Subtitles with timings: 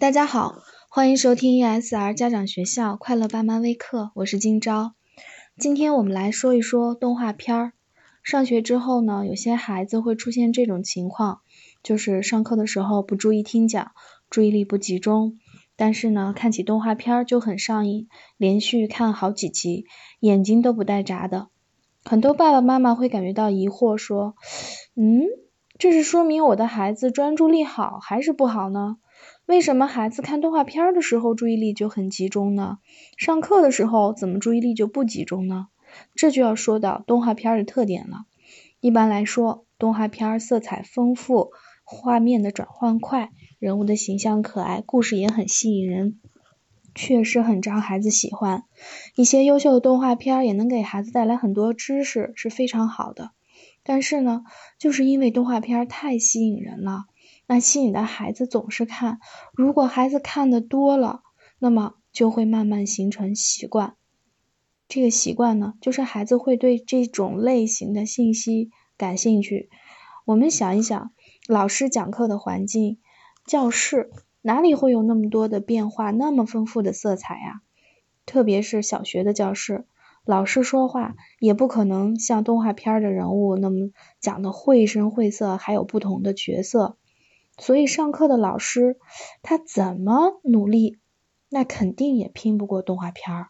[0.00, 4.92] 大家好，欢迎收听 ESR 家长学校快乐爸妈微课，我是金钊。
[5.58, 7.72] 今天我们来说一说动画片儿。
[8.22, 11.40] 上学之后呢，有些孩子会出现这种情况，
[11.82, 13.92] 就是上课的时候不注意听讲，
[14.30, 15.38] 注意力不集中，
[15.76, 18.08] 但是呢，看起动画片儿就很上瘾，
[18.38, 19.84] 连续看好几集，
[20.20, 21.48] 眼睛都不带眨的。
[22.06, 24.34] 很多爸爸妈妈会感觉到疑惑，说
[24.96, 25.24] ：“嗯，
[25.80, 28.98] 这是说明我的孩子专注力好还是不好呢？
[29.46, 32.76] 为什么孩子看动画片的时候注意力就很集中呢？
[33.16, 35.68] 上课的时候怎么注意力就不集中呢？”
[36.14, 38.26] 这就要说到动画片的特点了。
[38.80, 41.50] 一般来说，动画片色彩丰富，
[41.82, 46.20] 画面的转换快，人物的形象可爱，故事也很吸引人，
[46.94, 48.64] 确实很招孩子喜欢。
[49.14, 53.30] 一些优秀的动画片也能给孩子带来很多知识，是非常好的。
[53.82, 54.44] 但是呢，
[54.78, 57.04] 就是因为动画片太吸引人了，
[57.46, 59.18] 那吸引的孩子总是看。
[59.52, 61.22] 如果孩子看的多了，
[61.58, 63.96] 那么就会慢慢形成习惯。
[64.88, 69.70] 这个习惯呢，就是孩子会对这种类型的信息感兴趣。
[70.24, 71.12] 我们想一想，
[71.46, 72.98] 老师讲课的环境，
[73.46, 74.10] 教室
[74.42, 77.62] 哪里会有那么多的变化，那么丰富的色彩呀？
[78.26, 79.86] 特别是小学的教室，
[80.30, 86.96] 老师说话也不可能像动画片的人物那么讲的绘声绘色，还有不同的角色。
[87.58, 88.96] 所以上课的老师
[89.42, 91.00] 他怎么努力，
[91.48, 93.48] 那肯定也拼不过动画片儿。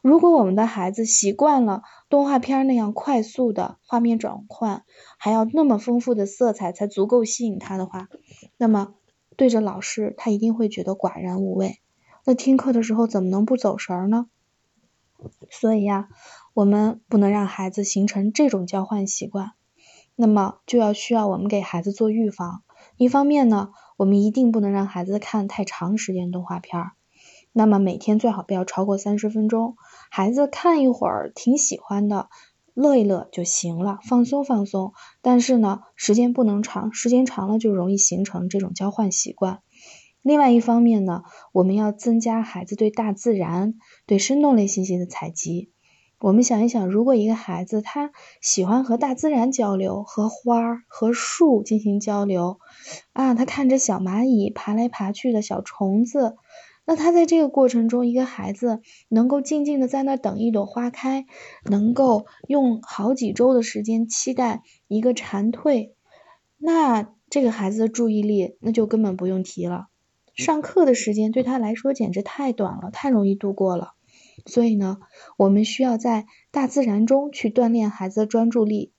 [0.00, 4.84] 如果我们的孩子习惯了动画片那样快速的画面转换，
[5.18, 8.08] 还要那么丰富的色彩才足够吸引他的话，
[8.56, 8.94] 那么
[9.36, 11.80] 对着老师他一定会觉得寡然无味。
[12.24, 14.24] 那听课的时候怎么能不走神呢？
[15.50, 16.08] 所以呀，
[16.54, 19.52] 我们不能让孩子形成这种交换习惯。
[20.14, 22.62] 那么就要需要我们给孩子做预防。
[22.96, 26.92] 一方面呢，我们一定不能让孩子看太长时间动画片儿。
[27.52, 29.76] 那么每天最好不要超过三十分钟，
[30.10, 32.28] 孩子看一会儿挺喜欢的，
[32.74, 34.92] 乐一乐就行了，放松放松。
[35.22, 39.60] 但是呢，时间不能长，时间长了就容易形成这种交换习惯。
[40.22, 41.22] 另外一方面呢，
[41.52, 43.74] 我们要增加孩子对大自然、
[44.06, 45.70] 对生动类信息的采集。
[46.20, 48.10] 我们想一想，如果一个孩子他
[48.40, 52.58] 喜欢和大自然交流，和花儿、和树进行交流
[53.12, 56.36] 啊，他看着小蚂蚁爬来爬去的小虫子。
[56.84, 61.26] 那他在这个过程中，一个孩子能够静静的在那等一朵花开，
[61.66, 65.90] 能够用好几周的时间期待一个蝉蜕，
[66.56, 69.88] 那这个孩子的注意力那就根本不用提了。
[70.38, 73.94] 上课的时间对他来说简直太短了，太容易度过了。
[74.46, 74.98] 所以呢，
[75.36, 78.92] 我们需要在大自然中去锻炼孩子的专注力。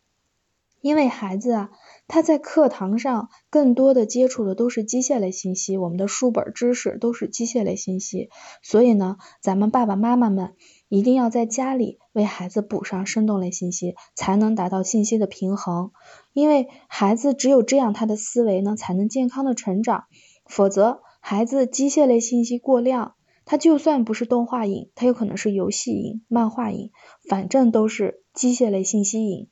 [0.82, 1.70] 因为孩子啊，
[2.08, 8.30] 他在课堂上更多的接触的都是机械类信息，我们的书本知识都是机械类信息，
[8.62, 10.54] 所以呢，咱们爸爸妈妈们
[10.88, 15.92] 一定要在家里为孩子补上生动类信息，才能达到信息的平衡。
[16.34, 20.06] 因为孩子只有这样，他的思维呢才能健康的成长。
[20.46, 23.16] 否则，孩子机械类信息过量，
[23.46, 26.92] 他就算不是动画瘾，他有可能是游戏瘾、漫画瘾，
[27.28, 29.48] 反正都是机械类信息瘾。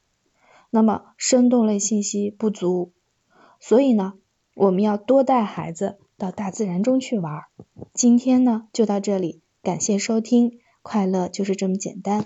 [0.69, 2.91] 那么生动类信息不足，
[3.59, 4.13] 所以呢，
[4.56, 7.44] 我们要多带孩子到大自然中去玩。
[7.94, 12.25] 今天呢就到这里，感谢收听，快乐就是这么简单。